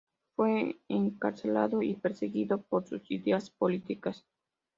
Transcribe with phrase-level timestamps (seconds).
[0.35, 4.25] Fue encarcelado y perseguido por sus ideas políticas.